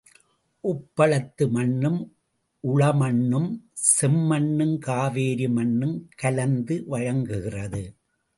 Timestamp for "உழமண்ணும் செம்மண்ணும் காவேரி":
2.63-5.47